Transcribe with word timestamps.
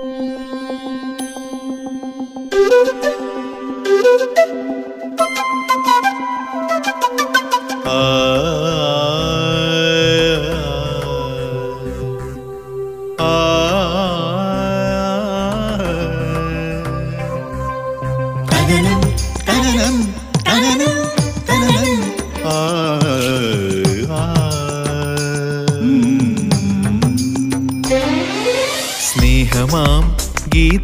Música 0.00 0.61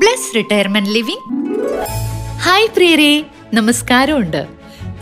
bless 0.00 0.36
retirement 0.36 0.90
living. 0.90 1.24
Hi 2.38 2.68
പ്രിയരെ 2.68 3.24
നമസ്കാരമുണ്ട്. 3.54 4.46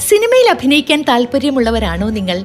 സിനിമയിൽ 0.00 0.50
അഭിനയിക്കാൻ 0.50 1.02
താല്പര്യമുള്ളവരാണോ 1.02 2.10
നിങ്ങൾ? 2.10 2.44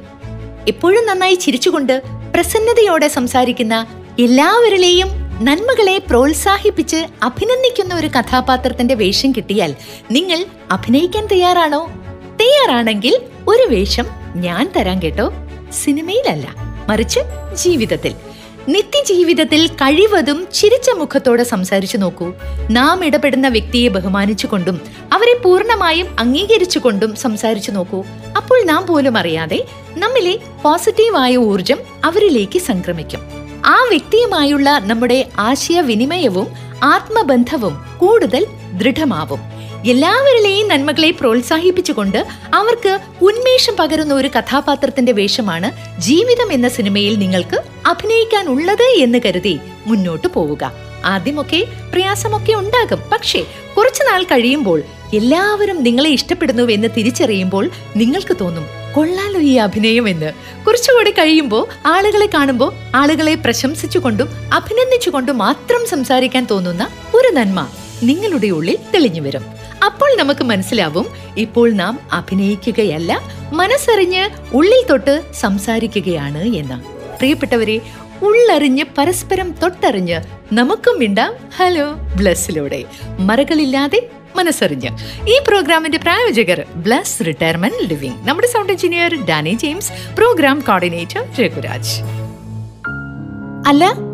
എപ്പോഴും 0.67 1.05
നന്നായി 1.05 1.35
ചിരിച്ചുകൊണ്ട് 1.35 2.01
പ്രസന്നതയോടെ 2.33 3.07
സംസാരിക്കുന്ന 3.07 3.87
എല്ലാവരിലെയും 4.19 5.07
നന്മകളെ 5.41 5.97
പ്രോത്സാഹിപ്പിച്ച് 5.97 6.95
അഭിനന്ദിക്കുന്ന 7.23 7.95
ഒരു 7.95 8.07
കഥാപാത്രത്തിന്റെ 8.07 8.93
വേഷം 8.93 9.31
കിട്ടിയാൽ 9.31 9.75
നിങ്ങൾ 10.11 10.45
അഭിനയിക്കാൻ 10.71 11.25
തയ്യാറാണോ? 11.25 11.91
തയ്യാറാണെങ്കിൽ 12.41 13.21
ഒരു 13.47 13.63
വേഷം 13.63 14.05
ഞാൻ 14.35 14.71
തരാൻ 14.75 15.01
കേട്ടോ. 15.01 15.33
സിനിമയിലല്ല 15.73 16.55
മറിച്ച് 16.89 17.19
ജീവിതത്തിൽ. 17.53 18.32
നിത്യജീവിതത്തിൽ 18.69 19.67
കഴിവതും 19.67 20.47
ചിരിച്ച 20.53 20.89
മുഖത്തോടെ 20.89 21.43
സംസാരിച്ചു 21.43 21.97
നോക്കൂ. 21.97 22.33
നാം 22.71 23.05
ഇടപെടുന്ന 23.05 23.47
വ്യക്തിയെ 23.47 23.89
ബഹുമാനിച്ചുകൊണ്ടും 23.89 24.81
അവരെ 25.13 25.37
പൂർണമായും 25.37 26.19
അംഗീകരിച്ചുകൊണ്ടും 26.19 27.15
സംസാരിച്ചു 27.15 27.71
നോക്കൂ. 27.71 28.03
അപ്പോൾ 28.37 28.63
നാം 28.63 28.85
പോലും 28.85 29.17
അറിയാതെ 29.17 29.65
നമ്മിലെ 29.97 30.39
പോസിറ്റീവായ 30.63 31.35
ഊർജം 31.35 31.77
അവരിലേക്ക് 32.03 32.59
സംക്രമിക്കും. 32.59 33.19
ആ 33.65 33.85
വ്യക്തിയുമായുള്ള 33.89 34.79
നമ്മുടെ 34.83 35.29
ആശയവിനിമയവും 35.39 36.47
ആത്മബന്ധവും 36.83 37.85
കൂടുതൽ 37.97 38.47
ദൃഢമാവും. 38.73 39.52
എല്ലാവരിലെയും 39.87 40.67
നന്മകളെ 40.67 41.11
പ്രോത്സാഹിപ്പിച്ചുകൊണ്ട് 41.11 42.25
അവർക്ക് 42.53 42.99
ഉന്മേഷം 43.21 43.75
പകരുന്ന 43.79 44.13
ഒരു 44.13 44.27
കഥാപാത്രത്തിന്റെ 44.27 45.11
വേഷമാണ് 45.11 46.01
ജീവിതം 46.01 46.53
എന്ന 46.53 46.67
സിനിമയിൽ 46.67 47.15
നിങ്ങൾക്ക് 47.15 47.63
അഭിനയിക്കാനുള്ളത് 47.87 48.85
എന്ന് 48.97 49.19
കരുതി 49.25 49.59
മുന്നോട്ട് 49.87 50.27
പോവുക. 50.27 50.71
ആദ്യമൊക്കെ 51.05 51.67
പ്രയാസമൊക്കെ 51.93 52.53
ഉണ്ടാകും. 52.53 52.99
പക്ഷേ 53.11 53.45
കുറച്ചുനാൾ 53.77 54.23
കഴിയുമ്പോൾ 54.23 54.83
എല്ലാവരും 55.13 55.83
നിങ്ങളെ 55.83 56.09
ഇഷ്ടപ്പെടുന്നു 56.09 56.63
എന്ന് 56.63 56.87
തിരിച്ചറിയുമ്പോൾ 56.97 57.69
നിങ്ങൾക്ക് 57.95 58.37
തോന്നും 58.41 58.65
കൊള്ളാലോ 58.95 59.39
ഈ 59.39 59.55
അഭിനയം 59.55 60.09
എന്ന്. 60.09 60.31
കുറച്ചുകൂടി 60.65 61.11
കഴിയുമ്പോൾ 61.11 61.67
ആളുകളെ 61.87 62.25
കാണുമ്പോൾ 62.25 62.73
ആളുകളെ 62.95 63.35
പ്രശംസിച്ചുകൊണ്ടും 63.35 64.29
അഭിനന്ദിച്ചുകൊണ്ടും 64.53 65.37
മാത്രം 65.37 65.87
സംസാരിക്കാൻ 65.87 66.47
തോന്നുന്ന 66.51 66.87
ഒരു 67.13 67.27
നന്മ 67.27 67.67
നിങ്ങളുടെ 68.03 68.47
ഉള്ളിൽ 68.47 68.77
തെളിഞ്ഞു 68.93 69.21
വരും 69.21 69.62
അപ്പോൾ 69.85 70.17
നമുക്ക് 70.17 70.43
മനസ്സിലാവും 70.43 71.05
ഇപ്പോൾ 71.37 71.71
നാം 71.71 71.99
അഭിനയിക്കുകയല്ല 72.13 73.21
മനസ്സറിഞ്ഞ് 73.53 74.29
ഉള്ളിൽ 74.53 74.85
തൊട്ട് 74.89 75.23
സംസാരിക്കുകയാണ് 75.33 76.43
എന്ന്. 76.43 76.83
പ്രിയപ്പെട്ടവരെ 77.17 77.81
ഉള്ളറിഞ്ഞ് 78.21 78.83
പരസ്പരം 78.97 79.55
തൊട്ടറിഞ്ഞ് 79.63 80.21
നമുക്കും 80.53 80.99
മിണ്ടാം. 80.99 81.33
ഹലോ 81.57 81.93
ബ്ലസ്സിലൂടെ. 81.93 82.83
മറകളില്ലാതെ 83.19 84.09
മനസ്സറിഞ്ഞ്. 84.35 84.89
ഈ 85.29 85.39
പ്രോഗ്രാമിന്റെ 85.47 85.97
പ്രായോജകർ 85.97 86.65
ബ്ലസ് 86.75 87.25
റിട്ടയർമെന്റ് 87.25 87.89
ലിവിംഗ്. 87.89 88.27
നമ്മുടെ 88.27 88.47
sound 88.47 88.71
engineer 88.71 89.25
Danny 89.25 89.53
James 89.53 89.91
programme 90.17 90.59
coordinator 90.59 91.23
Raghuraj. 91.41 92.01
അല്ല 93.67 94.12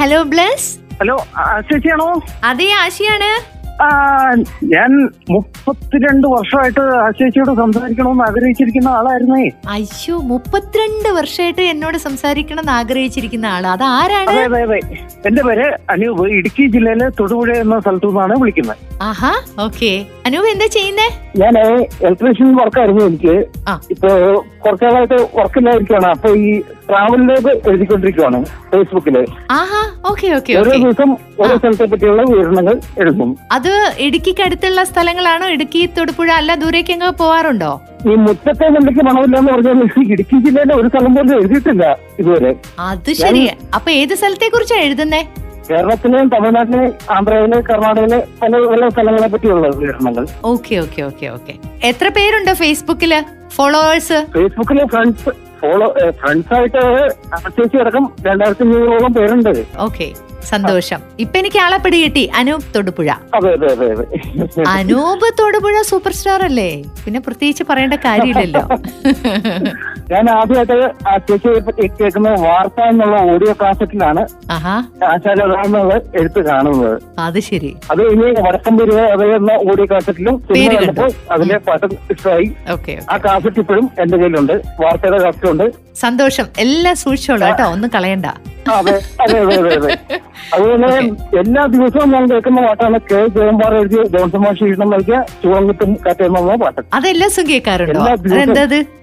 Hello 0.00 0.22
Bless 0.22 0.68
hello 1.00 1.16
ആശിയാണോ 1.36 1.60
ചേച്ചിയാണോ? 1.60 2.06
അതേ 2.44 2.68
ആശയാണ്. 2.72 3.30
ഞാൻ 4.74 4.90
മുപ്പത്തിരണ്ട് 5.30 6.26
വർഷമായിട്ട് 6.34 6.82
ആ 7.02 7.10
ചേച്ചിയോട് 7.18 7.52
സംസാരിക്കണമെന്ന് 7.60 8.24
ആഗ്രഹിച്ചിരിക്കുന്ന 8.28 8.88
ആളായിരുന്നേ. 8.98 9.44
അയ്യോ 9.74 10.16
മുപ്പത്തിരണ്ട് 10.32 11.08
വർഷമായിട്ട് 11.18 11.62
എന്നോട് 11.72 11.98
സംസാരിക്കണം 12.06 12.62
എന്ന് 12.64 12.74
ആഗ്രഹിച്ചിരിക്കുന്ന 12.80 13.46
ആൾ. 13.46 13.66
അത് 13.74 13.84
അതെ 13.92 14.18
അതെ 14.44 14.60
അതെ. 14.66 14.80
എന്റെ 15.28 15.42
പേര് 15.48 15.66
അനൂപ്. 15.94 16.24
ഇടുക്കി 16.38 16.66
ജില്ലയിലെ 16.74 17.08
തൊടുപുഴ 17.20 17.50
എന്ന 17.64 17.78
സ്ഥലത്തു 17.80 18.10
നിന്നാണ് 18.10 18.36
വിളിക്കുന്നത്. 18.42 18.80
ആഹാ 19.10 19.32
ഓക്കെ. 19.66 19.92
അനൂപ് 20.26 20.48
എന്താ 20.54 20.66
ചെയ്യുന്നേ? 20.76 21.08
ഞാൻ 21.42 21.54
ഇലക്ട്രീഷ്യൻ 22.04 22.50
വർക്കായിരുന്നു 22.60 23.02
എനിക്ക്. 23.06 23.34
ഇപ്പൊ 23.94 24.10
കുറച്ചാളായിട്ട് 24.64 25.18
വർക്കില്ലായിരിക്കാണ് 25.38 26.06
അപ്പൊ 26.06 26.28
ഈ 26.44 26.50
ട്രാവൽ 26.88 27.20
ലേബ് 27.28 27.50
എഴുതിക്കൊണ്ടിരിക്കുവാണ് 27.70 28.38
ഫേസ്ബുക്കിൽ 28.70 29.16
ആഹാ 29.58 29.80
ഓക്കെ 30.10 30.28
ഓക്കെ 30.38 30.52
ഓരോ 30.60 30.70
ഓക്കെ. 30.70 30.80
ദിവസം 30.84 31.10
ഓരോ 31.42 31.54
സ്ഥലത്തെ 31.60 31.86
പറ്റിയുള്ള 31.92 32.22
വിവരണങ്ങൾ 32.30 32.74
എഴുതും. 33.02 33.30
അത് 33.52 33.69
ഇടുക്കിക്ക് 34.06 34.42
അടുത്തുള്ള 34.46 34.80
സ്ഥലങ്ങളാണോ? 34.84 35.46
ഇടുക്കി 35.48 35.80
തൊടുപുഴ 35.96 36.28
അല്ല 36.38 36.54
ദൂരേക്കെങ്ങ് 36.62 37.10
പോവാറുണ്ടോ? 37.20 37.72
ഈ 38.10 38.14
മുറ്റത്തെ 38.24 38.66
നെല്ലിക്ക് 38.74 39.02
മണമില്ല 39.08 39.36
എന്ന് 39.40 39.52
പറഞ്ഞാൽ 39.52 39.80
ഇടുക്കി 40.14 40.36
ജില്ലയിലെ 40.46 40.74
ഒരു 40.80 40.88
സ്ഥലം 40.88 41.14
പോലും 41.16 41.34
എഴുതിയിട്ടില്ല 41.38 41.84
ഇതുവരെ. 42.20 42.52
അത് 42.88 43.10
ശരി. 43.22 43.42
അപ്പൊ 43.78 43.90
ഏത് 44.00 44.14
സ്ഥലത്തെ 44.20 44.48
കുറിച്ചാണ് 44.54 44.84
എഴുതുന്നേ? 44.88 45.22
കേരളത്തിലെയും 45.68 46.28
തമിഴ്നാട്ടിലെയും 46.32 46.92
ആന്ധ്രയിലെ 47.16 47.58
കർണാടകയിലെ 47.68 48.18
പല 48.40 48.52
പല 48.70 48.88
സ്ഥലങ്ങളെ 48.88 49.28
പറ്റിയുള്ള 49.34 49.66
വിവരണങ്ങൾ 49.76 50.24
ഓക്കെ 50.52 50.74
ഓക്കെ 50.84 51.02
ഓക്കെ 51.02 51.26
ഓക്കെ. 51.36 51.54
എത്ര 51.90 52.08
പേരുണ്ട് 52.16 52.52
ഫേസ്ബുക്കിൽ 52.62 53.12
ഫോളോവേഴ്സ്? 53.56 54.18
ഫേസ്ബുക്കിലെ 54.34 54.86
ഫ്രണ്ട്സ് 54.86 55.30
ഫോളോ 55.60 55.86
ഫ്രണ്ട്സ് 56.20 56.52
ആയിട്ട് 56.54 56.82
അത്യാവശ്യം 57.38 57.80
അടക്കം 57.82 58.04
രണ്ടായിരത്തി 58.26 58.64
അഞ്ഞൂറോളം 58.66 59.12
പേരുണ്ട്. 59.12 59.52
ഓക്കെ. 59.78 60.08
സന്തോഷം. 60.50 61.00
ഇപ്പൊ 61.24 61.36
എനിക്ക് 61.40 61.58
ആളെ 61.64 61.78
പിടി 61.84 61.98
കിട്ടി. 62.02 62.24
അനൂപ് 62.38 62.66
തൊടുപുഴ. 62.74 63.08
അനൂപ് 64.76 65.26
തൊടുപുഴ 65.40 65.76
സൂപ്പർ 65.90 66.12
സ്റ്റാർ 66.18 66.42
അല്ലേ 66.48 66.70
പിന്നെ 67.04 67.20
പ്രത്യേകിച്ച് 67.26 67.64
പറയേണ്ട 67.70 67.96
കാര്യമില്ലല്ലോ. 68.06 68.62
ഞാൻ 70.12 70.24
ആദ്യമായിട്ട് 70.30 70.76
പറ്റി 71.66 71.88
കേൾക്കുന്ന 71.98 72.30
വാർത്ത 72.46 72.80
എന്നുള്ള 72.92 73.16
ഓഡിയോ 73.32 73.52
കാസറ്റിലാണ് 73.62 74.22
എഴുത്ത് 76.20 76.40
കാണുന്നത്. 76.48 76.96
അത് 77.26 77.40
ശരി. 77.50 77.70
അത് 77.92 78.02
ഇനി 78.12 78.26
വടക്കം 78.46 78.74
വരിക 78.80 78.98
അതേ 79.14 79.28
എന്ന 79.36 79.52
ഓഡിയോ 79.70 79.86
കാസറ്റിലും 79.92 80.36
അതിലെ 81.36 81.58
പാട്ട് 81.68 81.86
ഇഷ്ടമായി. 82.14 82.48
ആ 83.12 83.16
കാസറ്റ് 83.26 83.60
ഇപ്പോഴും 83.64 83.86
എന്റെ 84.02 84.16
കയ്യിലുണ്ട്. 84.16 84.56
വാർത്തയുടെ 84.82 85.20
കാസറ്റുണ്ട്. 85.24 85.89
സന്തോഷം. 86.00 86.46
എല്ലാം 86.58 86.96
സൂക്ഷിച്ചോളൂ 86.96 87.46
കേട്ടോ 87.46 87.72
ഒന്നും 87.72 87.90
കളയണ്ട. 87.94 88.26
അതെ 88.70 89.00
അതെ 89.22 89.38
അതെ 89.38 89.58
അതെ 89.58 89.76
അതെ. 89.76 89.96
അതുപോലെ 90.54 90.86
എല്ലാ 91.40 91.66
ദിവസവും 91.66 92.14
ഞാൻ 92.14 92.30
കേൾക്കുന്ന 92.30 92.66
പാട്ടാണ് 92.66 92.98
കെ 93.08 93.28
ജയമ്പാർ 93.36 93.74
എഴുതിയ 93.74 94.04
ജോൺസൺ 94.14 94.40
മാഷി 94.40 94.64
ഈണം 94.64 94.90
നൽകിയ 94.90 95.24
ചുവന്നിട്ടും 95.42 95.98
കാറ്റെന്നുള്ള 96.06 96.56
പാട്ട്. 96.62 96.80
അതെല്ലാ 96.92 97.26
ദിവസവും 97.26 97.50
കേൾക്കാറുണ്ടോ? 97.50 98.00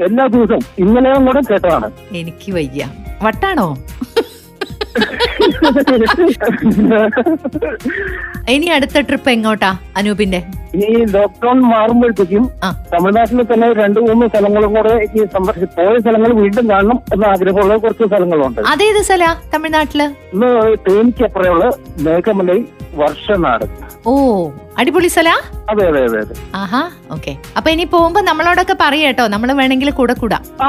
എല്ലാ 0.07 0.27
ദിവസവും. 0.27 0.59
ഇന്നലെയും 0.79 1.27
കൂടെ 1.27 1.41
കേട്ടതാണ്. 1.51 1.91
എനിക്ക് 2.13 2.53
വയ്യ. 2.53 2.85
വട്ടാണോ? 3.21 3.77
ഇനി 8.49 8.67
അടുത്ത 8.67 9.07
ട്രിപ്പ് 9.07 9.29
എങ്ങോട്ടാ 9.29 9.77
അനൂപിന്റെ? 9.95 10.43
ഈ 10.75 11.05
ലോക്ക്ഡൌൺ 11.05 11.61
മാറുമ്പോഴത്തേക്കും. 11.61 12.49
തമിഴ്നാട്ടിൽ 12.93 13.53
തന്നെ 13.53 13.73
രണ്ടു 13.73 13.99
മൂന്ന് 13.99 14.27
സ്ഥലങ്ങളും 14.27 14.73
കൂടെ 14.73 15.07
ഈ 15.15 15.25
സന്ദർശിച്ച് 15.25 15.77
പോയ 15.77 15.97
സ്ഥലങ്ങൾ 15.99 16.33
വീണ്ടും 16.33 16.69
കാണണം 16.69 16.99
എന്ന 17.13 17.25
ആഗ്രഹമുള്ള 17.25 17.77
കുറച്ച് 17.77 18.07
സ്ഥലങ്ങളുണ്ട്. 18.07 18.61
അതേത് 18.61 19.03
സ്ഥല 19.03 19.35
തമിഴ്നാട്ടിൽ? 19.55 20.03
ഇന്ന് 20.03 20.75
തേനിക്കപ്പുറയുള്ള 20.89 21.71
മേഘമലൈ 21.99 22.61
വർഷനാട്. 22.95 23.65
ഓ. 24.07 24.49
അടിപൊളി 24.77 25.07
സ്ഥല 25.07 25.29
അതെ 25.69 25.87
അതെ 25.87 26.01
അതെ 26.03 26.19
അതെ. 26.19 26.33
ആഹാ 26.55 26.81
ഓക്കെ. 27.11 27.37
അപ്പൊ 27.57 27.71
ഇനി 27.71 27.83
പോകുമ്പോ 27.83 28.21
നമ്മളോടൊക്കെ 28.21 28.75
പറയട്ടോ 28.81 29.27
നമ്മൾ 29.27 29.51
വേണമെങ്കിൽ 29.51 29.89
കൂടെ 29.91 30.13
കൂടാം. 30.13 30.41
ആ 30.61 30.67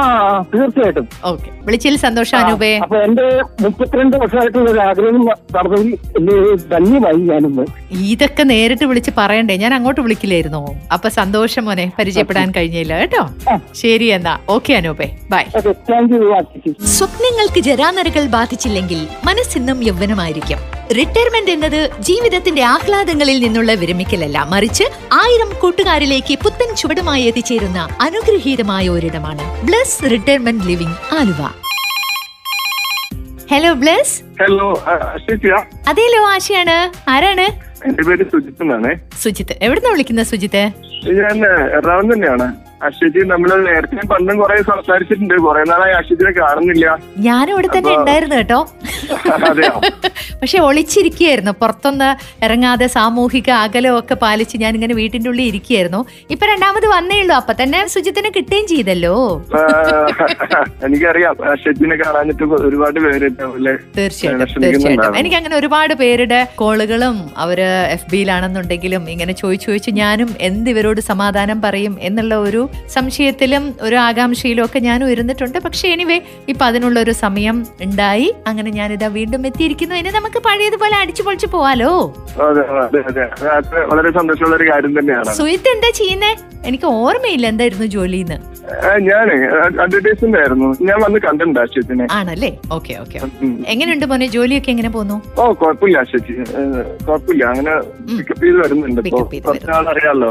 തീർച്ചയായിട്ടും. 0.55 1.09
ഓക്കെ. 1.25 1.51
വിളിച്ചതിൽ 1.65 1.97
സന്തോഷം 1.97 2.39
അനൂപേ. 2.39 2.79
അപ്പൊ 2.79 2.97
എന്റെ 2.97 3.27
മുപ്പത്തിരണ്ട് 3.63 4.17
വർഷമായിട്ടുള്ള 4.17 4.71
ഒരു 4.71 4.81
ആഗ്രഹം 4.81 5.23
നടന്നതിൽ 5.53 5.99
എന്നെ 6.17 6.37
ധന്യമായി 6.71 7.17
ഞാനിന്ന്. 7.17 7.65
ഇതൊക്കെ 7.91 8.43
നേരിട്ട് 8.43 8.85
വിളിച്ച് 8.85 9.11
പറയണ്ടേ? 9.17 9.57
ഞാൻ 9.57 9.75
അങ്ങോട്ട് 9.75 10.01
വിളിക്കില്ലായിരുന്നോ? 10.01 10.75
അപ്പൊ 10.93 11.09
സന്തോഷം 11.09 11.65
മോനെ 11.65 11.93
പരിചയപ്പെടാൻ 11.99 12.51
കഴിഞ്ഞില്ല 12.51 12.99
കേട്ടോ? 12.99 13.23
ശരി 13.75 14.07
എന്നാ. 14.07 14.39
ഓക്കെ 14.49 14.73
അനൂപേ. 14.73 15.09
ബൈ. 15.31 15.45
സ്വപ്നങ്ങൾക്ക് 16.99 17.61
ജരാനരകൾ 17.61 18.27
ബാധിച്ചില്ലെങ്കിൽ 18.27 19.09
മനസ്സിന്നും 19.25 19.85
യൗവനമായിരിക്കും. 19.85 20.78
റിട്ടയർമെന്റ് 20.97 21.51
എന്നത് 21.51 21.91
ജീവിതത്തിന്റെ 22.01 22.63
ആഹ്ലാദങ്ങളിൽ 22.65 23.41
നിന്നുള്ള 23.41 23.73
വിരമിക്കലല്ല. 23.75 24.47
മറിച്ച് 24.49 24.85
ആയിരം 25.13 25.51
കൂട്ടുകാരിലേക്ക് 25.61 26.39
പുത്തൻ 26.45 26.75
ചുവടുമായി 26.75 27.23
എത്തിച്ചേരുന്ന 27.23 27.89
അനുഗ്രഹീതമായ 28.01 28.89
ഒരിടമാണ്. 28.89 29.67
Bless 29.67 30.11
retirement 30.11 30.65
living 30.65 31.15
Aluva. 31.15 31.43
Hello 33.51 33.73
Bless 33.73 34.23
hello 34.43 34.85
അതേലോ 35.89 36.23
ആശയാണ്. 36.29 37.11
ആരാണ്? 37.11 37.47
എന്റെ 37.87 38.03
പേര് 38.03 38.25
സുജിത്ത് 38.25 38.63
എന്നാണ്. 38.63 38.95
സുജിത്ത്. 39.23 39.55
എവിടുന്ന 39.63 39.89
വിളിക്കുന്ന 39.89 40.23
സുജിത്ത്? 40.23 40.71
ഞാൻ 41.21 41.37
എറണാകുളം 41.77 42.13
തന്നെയാണ്. 42.13 42.55
അശ്വജി 42.83 43.25
നമ്മൾ 43.27 43.73
നേരത്തെ 43.73 44.07
പണ്ടും 44.07 44.39
കുറെ 44.39 44.63
സംസാരിച്ചിട്ടുണ്ട്. 44.63 45.35
കുറെ 45.35 45.65
നാളായി 45.65 45.93
അശ്വജിനെ 45.93 46.31
കാണുന്നില്ല. 46.31 46.99
ഞാനും 47.19 47.53
ഇവിടെ 47.53 47.69
തന്നെ 47.79 47.97
ഉണ്ടായിരുന്നു 47.97 48.37
കേട്ടോ. 48.37 48.69
പക്ഷെ 50.41 50.59
ഒളിച്ചിരിക്കുകയായിരുന്നു. 50.59 51.53
പുറത്തൊന്ന് 51.61 52.09
ഇറങ്ങാതെ 52.45 52.87
സാമൂഹിക 52.87 53.51
അകലമൊക്കെ 53.51 54.15
പാലിച്ച് 54.15 54.57
ഞാൻ 54.57 54.75
ഇങ്ങനെ 54.75 54.95
വീട്ടിന്റെ 54.95 55.31
ഉള്ളിൽ 55.31 55.45
ഇരിക്കുകയായിരുന്നു. 55.45 56.01
ഇപ്പൊ 56.31 56.47
രണ്ടാമത് 56.47 56.87
വന്നേ 56.87 57.21
ഉള്ളൂ. 57.21 57.35
അപ്പൊ 57.35 57.55
തന്നെ 57.63 57.87
സുജിത്തിനെ 57.87 58.31
കിട്ടുകയും 58.37 58.67
ചെയ്തല്ലോ. 58.67 59.15
എനിക്കറിയാം. 60.85 61.35
കാണാനിട്ട് 62.05 62.45
ഒരുപാട് 62.69 62.99
പേര് 63.01 63.29
തീർച്ചയായിട്ടും 63.97 64.63
തീർച്ചയായിട്ടും. 64.63 65.17
എനിക്ക് 65.17 65.37
അങ്ങനെ 65.37 65.57
ഒരുപാട് 65.57 65.95
പേരുടെ 65.95 66.41
കോളുകളും 66.55 67.17
അവർ 67.37 67.61
എഫ് 67.97 68.11
ബിയിലാണെന്നുണ്ടെങ്കിലും 68.11 69.11
ഇങ്ങനെ 69.11 69.33
ചോദിച്ചു 69.33 69.67
ചോദിച്ചു 69.69 69.91
ഞാനും 69.91 70.31
എന്ത് 70.41 70.71
ഇവരോട് 70.71 71.01
സമാധാനം 71.01 71.59
പറയും 71.63 71.99
എന്നുള്ള 72.01 72.35
ഒരു 72.39 72.63
സംശയത്തിലും 72.89 73.75
ഒരു 73.81 73.97
ആകാംക്ഷയിലും 73.97 74.65
ഒക്കെ 74.65 74.79
ഞാനും 74.79 75.11
ഇരുന്നിട്ടുണ്ട്. 75.11 75.59
പക്ഷെ 75.59 75.89
എനിവേ 75.89 76.19
ഇപ്പൊ 76.49 76.67
അതിനുള്ള 76.67 77.01
ഒരു 77.01 77.11
സമയം 77.25 77.57
ഉണ്ടായി. 77.83 78.29
അങ്ങനെ 78.47 78.71
ഞാനിതാ 78.99 79.09
വീണ്ടും 79.19 79.43
എത്തിയിരിക്കുന്നു. 79.49 79.95
ഇനി 80.01 80.11
നമുക്ക് 80.19 80.39
പഴയതുപോലെ 80.47 80.95
അടിച്ചു 81.03 81.23
പൊളിച്ച് 81.27 81.49
പോവാലോ? 81.55 81.91
വളരെ 83.91 84.11
സന്തോഷമുള്ള 84.19 84.55
ഒരു 84.59 84.67
കാര്യം 84.73 84.93
തന്നെയാണ്. 84.99 85.31
സുഹിത്ത് 85.39 85.71
എന്താ 85.75 85.91
ചെയ്യുന്നേ? 86.01 86.33
എനിക്ക് 86.69 86.89
ഓർമ്മയില്ല 87.01 87.47
എന്തായിരുന്നു 87.53 87.87
ജോലിന്ന്. 87.95 88.37
ഞാൻ 89.09 89.27
അഡ്വർടൈസ്മെന്റ് 89.83 90.39
ആയിരുന്നു 90.41 90.69
ഞാൻ 90.89 90.99
വന്ന് 91.05 91.19
കണ്ടിട്ടുണ്ട് 91.27 91.61
അശ്വത്തിനെ 91.63 92.07
ആണല്ലേ? 92.17 92.51
Okay 92.77 92.93
okay. 93.03 93.19
എങ്ങനെയുണ്ട് 93.73 94.07
മോനെ? 94.11 94.27
ജോലിയൊക്കെ 94.35 94.71
എങ്ങനെ 94.75 94.91
പോന്നു? 94.97 95.17
ഓ 95.41 95.45
കുഴപ്പമില്ല 95.61 95.99
അശ്വതി 96.05 96.35
കുഴപ്പമില്ല. 97.07 97.43
അങ്ങനെ 97.53 97.75
പിക്കപ്പ് 98.19 98.43
ചെയ്ത് 98.45 98.59
വരുന്നുണ്ട് 98.63 99.01
അറിയാലോ 99.93 100.31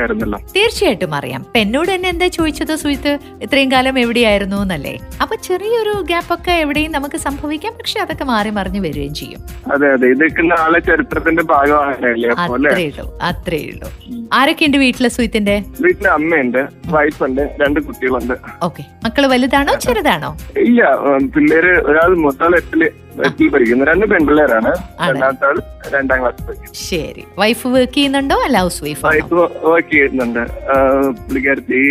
ആയിരുന്നല്ലോ. 0.00 0.38
തീർച്ചയായിട്ടും 0.56 1.16
അറിയാം. 1.20 1.42
എന്നോട് 1.62 1.90
തന്നെ 1.94 2.08
എന്താ 2.14 2.28
ചോദിച്ചത് 2.38 2.74
സുഹിത്ത് 2.84 3.12
ഇത്രയും 3.46 3.70
കാലം 3.74 3.98
എവിടെയായിരുന്നു 4.04 4.60
എന്നല്ലേ? 4.66 4.94
അപ്പൊ 5.24 5.34
ചെറിയൊരു 5.48 5.94
ഗ്യാപ്പ് 6.12 6.34
ഒക്കെ 6.38 6.54
എവിടെയും 6.64 6.90
നമുക്ക് 6.98 7.20
സംഭവിക്കാം. 7.26 7.71
പക്ഷെ 7.78 8.00
അതൊക്കെ 8.00 8.24
മാറി 8.24 8.50
മറിഞ്ഞു 8.50 8.80
വരികയും 8.80 9.14
ചെയ്യും. 9.14 9.40
അതെ 9.72 9.88
അതെ. 9.92 10.06
ഇതൊക്കെ 10.06 10.42
നാളെ 10.42 10.78
ചരിത്രത്തിന്റെ 10.80 11.42
ഭാഗമാണല്ലേ 11.42 12.30
അത്രേ 12.30 12.84
ഉള്ളൂ 12.88 13.18
അത്രേ 13.22 13.60
ഉള്ളൂ. 13.72 13.88
ആരൊക്കെയുണ്ട് 14.32 14.76
വീട്ടിലെ 14.76 15.08
സുഹൃത്തിന്റെ? 15.08 15.64
വീട്ടിലെ 15.80 16.10
അമ്മയുണ്ട് 16.10 16.60
വൈഫുണ്ട് 16.86 17.42
രണ്ട് 17.60 17.80
കുട്ടികളുണ്ട്. 17.80 18.34
ഓക്കെ. 18.62 18.84
മക്കൾ 19.04 19.26
വലുതാണോ 19.26 19.74
ചെറുതാണോ? 19.74 20.36
ഇല്ല 20.58 20.82
പിള്ളേര് 21.34 21.72
ഒരാൾ 21.90 22.16
മൊത്തം 22.16 22.56
എട്ടിൽ 22.56 22.84
എട്ടിൽ 23.26 23.48
പഠിക്കുന്നു. 23.48 23.84
രണ്ട് 23.84 24.06
പെൺപിള്ളേരാണ്. 24.06 24.70
രണ്ടാമത്തെ 25.08 25.46
ആൾ 25.46 25.56
രണ്ടാം 25.94 26.20
ക്ലാസ് 26.20 26.42
പഠിക്കുന്നു. 26.48 26.78
ശരി. 26.90 27.24
വൈഫ് 27.38 27.66
വർക്ക് 27.66 27.94
ചെയ്യുന്നുണ്ടോ 27.94 28.36
അല്ല 28.44 28.58
ഹൗസ് 28.58 28.84
വൈഫ് 28.84 29.06
വൈഫ് 29.06 29.34
വർക്ക് 29.64 29.90
ചെയ്യുന്നുണ്ട്. 29.90 30.40
പുള്ളിക്കാരത്തി 31.24 31.82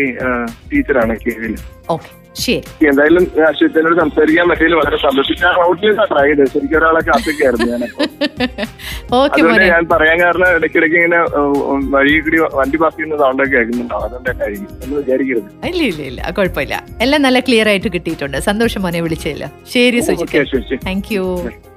ടീച്ചറാണ് 0.71 1.15
കീഴിൽ 1.25 1.55
ഓക്കെ. 1.89 2.20
ശരി. 2.35 2.61
എന്തായാലും 2.89 3.23
അശ്വത്തിനോട് 3.47 3.95
സംസാരിക്കാൻ 4.01 4.45
പറ്റിയതിൽ 4.51 4.75
വളരെ 4.79 4.97
സന്തോഷിച്ചു. 5.05 5.41
ഞാൻ 5.45 5.53
റൗട്ടിൽ 5.61 5.95
ട്രൈ 6.11 6.25
ചെയ്ത് 6.29 6.43
ശരിക്കും 6.53 6.77
ഒരാളെ 6.79 7.01
കാത്തിക്കായിരുന്നു 7.09 7.67
ഞാൻ 7.73 7.81
ഓക്കെ 9.19 9.39
അതുകൊണ്ട് 9.39 9.49
മോനെ. 9.51 9.65
ഞാൻ 9.73 9.83
പറയാൻ 9.93 10.17
കാരണം 10.23 10.47
ഇടയ്ക്കിടയ്ക്ക് 10.57 10.97
ഇങ്ങനെ 11.01 11.19
വഴി 11.95 12.13
കൂടി 12.25 12.37
വണ്ടി 12.59 12.77
പാസ് 12.83 12.95
ചെയ്യുന്ന 12.97 13.17
സൗണ്ടൊക്കെ 13.23 13.53
കേൾക്കുന്നുണ്ടാവും. 13.55 14.05
അതുകൊണ്ടായിരിക്കും 14.07 14.69
എന്ന് 14.83 14.95
വിചാരിക്കരുത്. 15.01 15.49
ഇല്ല 15.71 15.81
ഇല്ല 15.91 16.01
ഇല്ല. 16.11 16.21
കുഴപ്പമില്ല. 16.39 16.75
എല്ലാം 17.05 17.21
നല്ല 17.27 17.39
ക്ലിയർ 17.49 17.69
ആയിട്ട് 17.73 17.89
കിട്ടിയിട്ടുണ്ട്. 17.97 18.39
സന്തോഷം 18.49 18.83
മോനെ 18.85 19.01
വിളിച്ചില്ല 19.07 19.51
ശരി 19.75 20.01
okay 20.15 20.43
Sujith 20.53 20.79
thank 20.87 21.11
you 21.17 21.25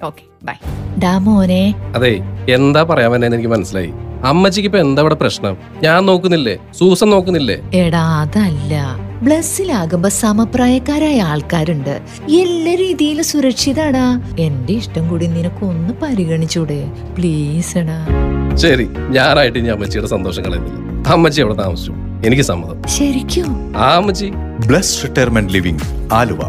okay 0.09 0.25
bye 0.49 0.57
ഡാമോനെ 1.05 1.63
അതെ 1.99 2.15
എന്താ 2.59 2.83
പറയാൻ 2.91 3.25
എനിക്ക് 3.31 3.53
മനസ്സിലായി. 3.57 3.93
അമ്മച്ചിക്ക് 4.25 4.67
ഇപ്പൊ 4.67 4.79
എന്താ 4.79 5.03
ഇവിടെ 5.03 5.15
പ്രശ്നം? 5.15 5.57
ഞാൻ 5.83 6.07
നോക്കുന്നില്ലേ? 6.07 6.59
സൂസൻ 6.79 7.11
നോക്കുന്നില്ലേ? 7.11 7.57
എടാ 7.75 8.05
അതല്ല. 8.21 8.75
ബ്ലസ്സിലാകുമ്പോ 9.23 10.09
സമപ്രായക്കാരായ 10.09 11.21
ആൾക്കാരുണ്ട്. 11.23 12.01
എല്ലാ 12.31 12.75
രീതിയിലും 12.75 13.25
സുരക്ഷിതാടാ. 13.25 14.21
എന്റെ 14.39 14.73
ഇഷ്ടം 14.73 15.09
കൂടി 15.09 15.27
നിനക്ക് 15.27 15.65
ഒന്ന് 15.65 15.95
പരിഗണിച്ചൂടെ. 15.95 16.85
പ്ലീസ് 17.19 17.79
എടാ. 17.79 18.07
ശരി 18.55 18.89
ഞാനായിട്ട് 19.11 19.59
ഇനി 19.59 19.69
അമ്മച്ചിയുടെ 19.69 20.07
സന്തോഷം 20.07 20.43
കളയുന്നില്ല 20.43 21.09
അമ്മച്ചി 21.09 21.41
എവിടെ 21.41 21.55
താമസിച്ചു? 21.55 21.93
എനിക്ക് 22.27 22.43
സമ്മതം. 22.43 22.83
ശരിക്കും? 22.89 23.77
ആ 23.77 23.95
അമ്മച്ചി. 23.97 24.31
Bless 24.67 25.05
retirement 25.05 25.53
living 25.53 25.81
Aluva. 26.13 26.41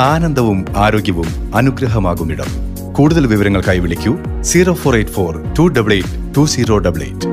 ആനന്ദവും 0.00 0.64
ആരോഗ്യവും 0.76 1.56
അനുഗ്രഹമാകും 1.56 2.32
ഇടം. 2.32 2.50
കൂടുതൽ 2.92 3.26
വിവരങ്ങൾക്കായി 3.26 3.78
വിളിക്കൂ 3.78 4.18
zero 4.42 4.72
four 4.74 4.94
eight 4.94 5.12
four 5.12 5.54
two 5.58 5.62
double 5.62 5.92
eight 5.92 6.19
two 6.34 6.42
zero 6.46 6.78
double 6.78 7.02
eight 7.02 7.28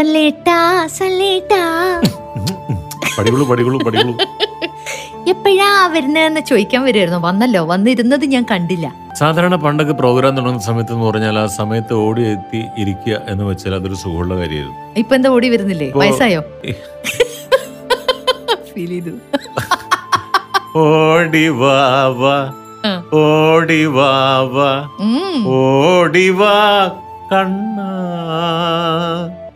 സല്ലേട്ടാ 0.00 0.58
സല്ലേട്ടാ. 0.86 1.62
പടികളു 3.18 3.44
പടികളു 3.44 3.78
പടികളു 3.78 4.12
എപ്പോഴാ 5.28 5.86
വരുന്നതെന്ന് 5.86 6.40
ചോദിക്കാൻ 6.40 6.84
വരുമായിരുന്നു 6.84 7.18
വന്നല്ലോ 7.18 7.64
വന്നിരുന്നത് 7.64 8.24
ഞാൻ 8.24 8.46
കണ്ടില്ല. 8.50 8.86
സാധാരണ 9.18 9.54
പണ്ടൊക്കെ 9.54 9.92
പ്രോഗ്രാം 9.92 10.36
തുടങ്ങുന്ന 10.36 10.62
സമയത്ത് 10.62 10.92
എന്ന് 10.92 11.06
പറഞ്ഞാൽ 11.06 11.38
ആ 11.38 11.46
സമയത്ത് 11.46 11.92
ഓടി 11.94 12.22
എത്തി 12.22 12.66
ഇരിക്കുക 12.78 13.20
എന്ന് 13.28 13.44
വെച്ചാൽ 13.44 13.74
അതൊരു 13.74 13.94
സുഖമുള്ള 13.94 14.34
കാര്യമായിരുന്നു. 14.36 14.78
ഇപ്പൊ 14.96 15.14
എന്താ 15.14 15.28
ഓടി 15.30 15.48
വരുന്നില്ലേ? 15.48 15.90
വയസ്സായോ? 15.96 16.40
ഫീൽ 18.72 18.88
ചെയ്തു. 18.88 19.14
ഓടി 20.78 21.48
വാ 21.60 21.76
വാ 22.06 22.36
ആ. 22.86 23.02
ഓടിവാവ 23.14 24.56
ഉം. 25.00 25.46
ഓടിവാ 25.56 26.56
കണ്ണ. 27.32 27.80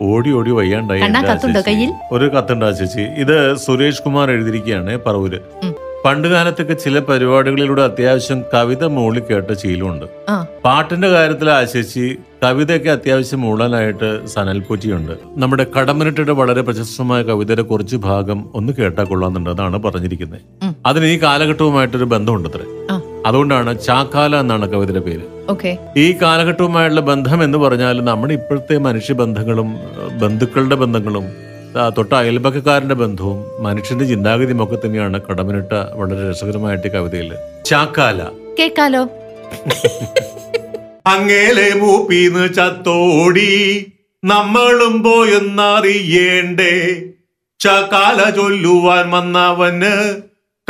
ഓടി 0.05 0.29
ഓടി 0.33 0.51
വയ്യാണ്ടായി 0.57 1.01
കണ്ണാ 1.01 1.19
എന്റെ 1.19 1.29
കത്തുണ്ടോ 1.31 1.59
ചേച്ചി. 1.59 1.69
കയ്യിൽ? 1.69 1.91
ഒരു 2.11 2.27
കത്തുണ്ട് 2.33 2.65
ആ 2.65 2.71
ചേച്ചി 2.73 3.03
ഇത് 3.23 3.35
സുരേഷ് 3.63 4.03
കുമാർ 4.05 4.27
എഴുതിയിരിക്കുകയാണ് 4.31 4.93
പറവൂര് 5.05 5.39
ഉം. 5.63 5.73
പണ്ട് 6.05 6.27
കാലത്തൊക്കെ 6.31 6.75
ചില 6.81 6.97
പരിപാടികളിലൂടെ 7.05 7.83
അത്യാവശ്യം 7.85 8.39
കവിത 8.51 8.83
മൂളി 8.95 9.21
കേട്ട 9.27 9.47
ശീലമുണ്ട് 9.61 10.05
ആ 10.29 10.35
പാട്ടിന്റെ 10.65 11.09
കാര്യത്തിൽ 11.13 11.47
ആശിച്ച് 11.53 12.03
കവിതയൊക്കെ 12.43 12.89
അത്യാവശ്യം 12.93 13.39
മൂളാനായിട്ട് 13.43 14.09
സനൽപൂറ്റിയുണ്ട് 14.33 15.13
നമ്മുടെ 15.41 15.65
കടമനിട്ടയുടെ 15.75 16.33
വളരെ 16.41 16.61
പ്രശസ്തമായ 16.67 17.21
കവിതയുടെ 17.29 17.65
കുറച്ച് 17.69 17.97
ഭാഗം 18.05 18.41
ഒന്ന് 18.55 18.73
കേട്ടാൽ 18.77 19.07
കൊള്ളാന്നുണ്ട് 19.09 19.49
അതാണ് 19.53 19.79
പറഞ്ഞിരിക്കുന്നത് 19.85 20.41
ഉം. 20.63 20.73
അതിന് 20.85 21.07
ഈ 21.07 21.17
കാലഘട്ടവുമായിട്ടൊരു 21.23 22.07
ബന്ധമുണ്ട് 22.13 22.49
അത്രേ 22.51 22.67
ആ 22.89 22.97
അതുകൊണ്ടാണ് 23.25 23.79
ചാക്കാല 23.79 24.35
എന്നാണ് 24.35 24.69
കവിതയുടെ 24.69 24.99
പേര്. 24.99 25.21
ഓക്കെ. 25.49 25.77
ഈ 25.97 26.15
കാലഘട്ടവുമായുള്ള 26.21 27.01
ബന്ധം 27.01 27.43
എന്ന് 27.43 27.57
പറഞ്ഞാൽ 27.57 28.01
നമ്മുടെ 28.01 28.33
ഇപ്പോഴത്തെ 28.33 28.77
മനുഷ്യബന്ധങ്ങളും 28.77 29.75
ബന്ധുക്കളുടെ 30.21 30.75
ബന്ധങ്ങളും 30.75 31.25
തൊട്ട 31.97 32.13
അയൽപക്കക്കാരന്റെ 32.13 32.95
ബന്ധവും 32.95 33.63
മനുഷ്യന്റെ 33.63 34.05
ചിന്താഗതിയും 34.05 34.63
ഒക്കെ 34.63 34.77
തന്നെയാണ് 34.85 35.21
കടമനിട്ട 35.21 35.73
വളരെ 35.73 36.29
രസകരമായിട്ട് 36.29 36.87
കവിതയിൽ. 36.87 37.35
ചാക്കാല. 37.65 38.21
കേക്കാലോ 38.59 39.03
അങ്ങേലെ 41.07 41.73
മൂപ്പീന്ന് 41.75 42.53
ചത്തോടി 42.53 43.51
നമ്മളും 44.23 45.03
പോയെന്നറിയേണ്ടേ? 45.03 46.73
ചാക്കാല 47.59 48.29
ചൊല്ലുവാൻ 48.29 49.11
വന്നവന് 49.11 49.93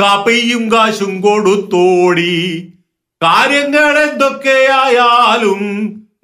കാപ്പയും 0.00 0.72
കാശും 0.72 1.20
കൊടുത്തോടി. 1.20 2.72
കാര്യങ്ങൾ 3.22 3.98
എന്തൊക്കെയായാലും 3.98 5.62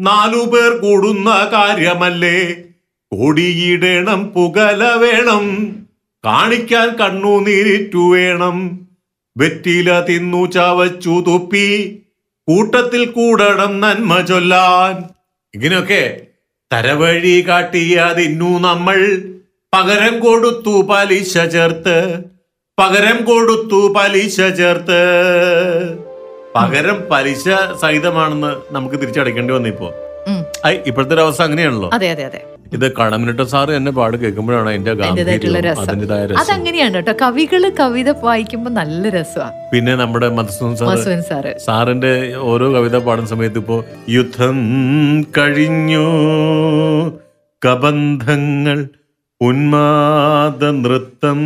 നാലു 0.00 0.36
പേർ 0.36 0.70
കൂടുന്ന 0.70 1.50
കാര്യമല്ലേ? 1.52 2.54
കൊടിയിടണം 3.12 4.24
പുകല 4.24 4.84
വേണം 4.84 5.76
കാണിക്കാൻ 6.24 6.88
കണ്ണുനീരിറ്റു 6.96 8.12
വേണം. 8.12 8.86
വെറ്റില 9.36 10.00
തിന്നു 10.00 10.46
ചവച്ചു 10.46 11.24
തുപ്പി 11.26 11.98
കൂട്ടത്തിൽ 12.48 13.04
കൂടണം 13.04 13.80
നന്മ 13.80 14.20
ചൊല്ലാൻ. 14.20 15.04
ഇങ്ങനെയൊക്കെ 15.54 16.20
തരവഴി 16.74 17.44
കാട്ടിയതിന്നു 17.48 18.58
നമ്മൾ. 18.58 19.22
പകരം 19.74 20.20
കൊടുത്തു 20.20 20.88
പലിശ 20.90 21.38
ചേർത്ത് 21.38 22.31
പകരം 22.78 23.18
കൊടുത്തു 23.24 23.78
പലിശ 23.96 24.36
ചേർത്ത്. 24.58 25.00
പകരം 26.56 26.98
പലിശ 27.10 27.44
സഹിതമാണെന്ന് 27.82 28.50
നമുക്ക് 28.72 28.96
തിരിച്ചടയ്ക്കേണ്ടി 29.00 29.52
വന്നു 29.54 29.68
ഇപ്പോ 29.68 29.88
ഐ 30.66 30.72
ഇപ്പോഴത്തെ 30.88 31.14
ഒരു 31.14 31.22
അവസ്ഥ 31.24 31.42
അങ്ങനെയാണല്ലോ. 31.42 31.88
അതെ 31.96 32.08
അതെ 32.14 32.24
അതെ. 32.30 32.40
ഇത് 32.76 32.86
കണമിനിട്ട 32.98 33.42
സാറ് 33.52 33.72
എന്നെ 33.78 33.92
പാട് 33.98 34.16
കേൾക്കുമ്പോഴാണ് 34.16 34.68
അതിന്റെ 34.70 34.92
ഗാംഭീര്യം 34.94 35.78
അതങ്ങനെയാണ് 36.42 36.94
കേട്ടോ. 36.98 37.14
കവികൾ 37.22 37.62
കവിത 37.80 38.10
വായിക്കുമ്പോ 38.26 38.70
നല്ല 38.80 39.02
രസമാണ്. 39.16 39.54
പിന്നെ 39.72 39.94
നമ്മുടെ 39.94 40.28
മധുസൂൻ 40.38 40.72
സാർ 40.80 40.96
സാറ്. 41.30 41.52
സാറിന്റെ 41.66 42.12
ഓരോ 42.50 42.68
കവിത 42.76 42.98
പാടുന്ന 43.08 43.30
സമയത്ത് 43.34 43.62
ഇപ്പോ 43.64 43.78
യുദ്ധം 44.16 44.58
കഴിഞ്ഞു 45.38 46.06
കബന്ധങ്ങൾ 47.62 48.78
ഉന്മാദ 49.46 50.64
നൃത്തം 50.64 51.40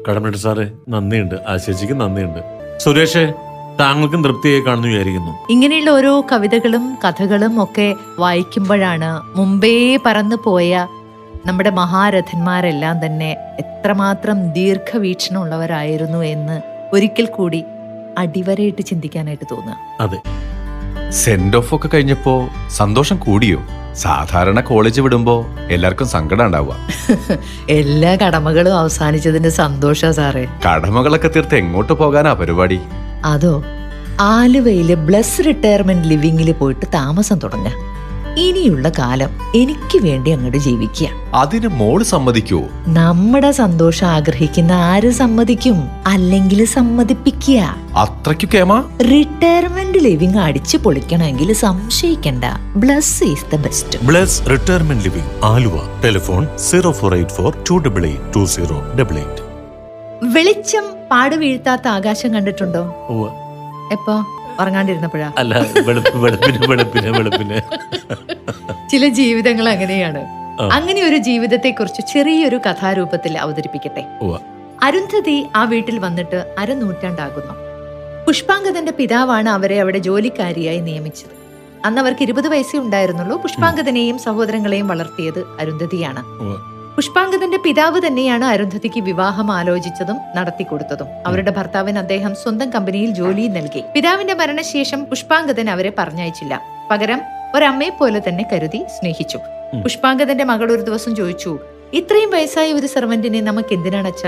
കടമേട്ട് 0.09 0.37
സാറേ 0.37 0.67
നന്ദിയുണ്ട്. 0.89 1.35
ആശേഷിക്ക് 1.47 1.93
നന്ദിയുണ്ട്. 1.93 2.39
സുരേഷ് 2.79 3.33
താങ്കൾക്കും 3.79 4.23
തൃപ്തിയായി 4.23 4.61
കാണുന്നു 4.61 4.87
വിചാരിക്കുന്നു. 4.87 5.31
ഇങ്ങനെയുള്ള 5.49 5.89
ഓരോ 5.89 6.23
കവിതകളും 6.31 6.97
കഥകളും 7.05 7.63
ഒക്കെ 7.63 7.95
വായിക്കുമ്പോഴാണ് 8.19 9.37
മുമ്പേ 9.37 9.99
പറന്നു 10.05 10.35
പോയ 10.43 10.87
നമ്മുടെ 11.45 11.69
മഹാരഥന്മാരെല്ലാം 11.69 13.05
തന്നെ 13.05 13.31
എത്രമാത്രം 13.31 14.53
ദീർഘവീക്ഷണമുള്ളവരായിരുന്നു 14.53 16.17
എന്ന് 16.17 16.61
ഒരിക്കൽ 16.93 17.25
കൂടി 17.25 17.63
അടിവരയിട്ട് 18.17 18.81
ചിന്തിക്കാനായിട്ട് 18.81 19.43
തോന്നുക. 19.51 19.77
അതെ. 19.99 20.17
സെൻഡ് 21.11 21.57
ഓഫ് 21.57 21.75
ഒക്കെ 21.75 21.87
കഴിഞ്ഞപ്പോ 21.87 22.47
സന്തോഷം 22.69 23.17
കൂടിയോ? 23.17 23.61
സാധാരണ 23.93 24.59
കോളേജ് 24.59 25.01
വിടുമ്പോ 25.01 25.45
എല്ലാവർക്കും 25.69 26.07
സങ്കടം 26.07 26.45
ഉണ്ടാവുക. 26.45 26.75
എല്ലാ 27.69 28.15
കടമകളും 28.15 28.77
അവസാനിച്ചതിന്റെ 28.77 29.49
സന്തോഷ 29.49 30.05
സാറേ. 30.05 30.47
കടമകളൊക്കെ 30.65 31.27
തീർത്ത് 31.27 31.55
എങ്ങോട്ട് 31.55 31.93
പോകാനാ 31.93 32.33
പരിപാടി? 32.33 32.79
അതോ 33.25 33.63
ആലുവയിലെ 34.19 34.95
ബ്ലസ് 34.95 35.41
റിട്ടയർമെന്റ് 35.47 36.07
ലിവിംഗിൽ 36.07 36.51
പോയിട്ട് 36.51 36.85
താമസം 36.93 37.39
തുടങ്ങ? 37.39 37.67
ഇനിയുള്ള 38.37 38.91
കാലം 38.99 39.29
എനിക്ക് 39.55 40.03
വേണ്ടി 40.03 40.31
അങ്ങോട്ട് 40.31 40.57
ജീവിക്കുക. 40.57 41.07
അതിന് 41.33 41.67
മോൾ 41.67 42.03
സമ്മതിക്കോ? 42.03 42.63
നമ്മുടെ 42.87 43.51
സന്തോഷം 43.51 44.07
ആഗ്രഹിക്കുന്ന 44.07 44.71
ആര് 44.71 45.11
സമ്മതിക്കും? 45.11 45.83
അല്ലെങ്കിൽ 46.07 46.65
സമ്മതിപ്പിക്കുക? 46.65 47.75
അത്രയ്ക്കു 47.95 48.47
കേമ? 48.53 48.81
റിട്ടയർമെന്റ് 49.11 49.97
ലിവിംഗ് 49.97 50.37
അടിച്ചു 50.37 50.77
പൊളിക്കണമെങ്കിൽ 50.77 51.53
സംശയിക്കണ്ട. 51.53 52.43
Bless 52.75 53.23
is 53.23 53.55
the 53.55 53.55
best. 53.55 54.05
Bless 54.05 54.49
retirement 54.49 55.03
living 55.03 55.45
Aluva. 55.45 56.01
Telephone 56.03 56.47
zero 56.57 56.91
four 56.91 57.15
eight 57.15 57.31
four 57.31 57.57
two 57.69 57.73
double 57.73 58.05
eight 58.05 58.35
two 58.35 58.45
zero 58.45 58.93
double 58.99 59.17
eight. 59.17 59.44
വെളിച്ചം 60.35 60.83
പാടുവീഴ്ത്താത്ത 61.11 61.87
ആകാശം 61.87 62.33
കണ്ടിട്ടുണ്ടോ? 62.33 62.81
എപ്പോ? 63.91 64.13
ഉറങ്ങാണ്ടിരുന്നപ്പോഴാ. 64.59 65.31
അല്ല 65.37 65.65
വെളുപ്പിന് 65.75 67.09
വെളുപ്പിന് 67.09 67.61
ചില 68.91 69.07
ജീവിതങ്ങൾ 69.07 69.69
അങ്ങനെയാണ്. 69.69 70.19
അങ്ങനെ 70.61 71.07
ഒരു 71.07 71.15
ജീവിതത്തെ 71.15 71.69
കുറിച്ച് 71.69 72.01
ചെറിയൊരു 72.13 72.55
കഥാരൂപത്തിൽ 72.55 73.37
അവതരിപ്പിക്കട്ടെ. 73.37 74.19
അരുന്ധതി 74.83 75.45
ആ 75.55 75.63
വീട്ടിൽ 75.63 75.99
വന്നിട്ട് 75.99 76.55
അരനൂറ്റാണ്ടാകുന്നു. 76.59 77.53
പുഷ്പാങ്കതന്റെ 78.27 78.91
പിതാവാണ് 78.91 79.49
അവരെ 79.49 79.79
അവിടെ 79.79 79.97
ജോലിക്കാരിയായി 79.97 80.79
നിയമിച്ചത്. 80.79 81.35
അന്ന് 81.85 82.01
അവർക്ക് 82.01 82.23
ഇരുപത് 82.23 82.47
വയസ്സേ 82.47 82.79
ഉണ്ടായിരുന്നുള്ളൂ. 82.79 83.41
പുഷ്പാങ്കതനെയും 83.41 84.19
സഹോദരങ്ങളെയും 84.19 84.87
വളർത്തിയത് 84.87 85.45
അരുന്ധതിയാണ്. 85.59 86.23
പുഷ്പാങ്കദന്റെ 86.95 87.57
പിതാവ് 87.57 88.01
തന്നെയാണ് 88.07 88.45
അരുന്ധതിക്ക് 88.45 88.99
വിവാഹം 88.99 89.51
ആലോചിച്ചതും 89.51 90.17
നടത്തിക്കൊടുത്തതും. 90.35 91.07
അവരുടെ 91.25 91.51
ഭർത്താവിന് 91.51 91.99
അദ്ദേഹം 91.99 92.35
സ്വന്തം 92.35 92.69
കമ്പനിയിൽ 92.69 93.09
ജോലി 93.09 93.47
നൽകി. 93.47 93.83
പിതാവിന്റെ 93.95 94.33
മരണശേഷം 94.33 95.05
പുഷ്പാങ്കദൻ 95.05 95.69
അവരെ 95.69 95.93
പറഞ്ഞയച്ചില്ല. 95.97 96.61
പകരം 96.91 97.21
ഒരമ്മയെ 97.55 97.89
പോലെ 97.89 98.21
തന്നെ 98.27 98.45
കരുതി 98.53 98.85
സ്നേഹിച്ചു. 98.99 99.37
പുഷ്പാങ്കദന്റെ 99.83 100.43
മകൾ 100.43 100.71
ഒരു 100.71 100.81
ദിവസം 100.81 101.15
ചോദിച്ചു 101.15 101.59
ഇത്രയും 101.93 102.31
വയസ്സായ 102.31 102.73
ഒരു 102.73 102.87
സെർവന്റിനെ 102.87 103.41
നമുക്ക് 103.41 103.73
എന്തിനാണ് 103.73 104.07
അച്ഛ 104.07 104.27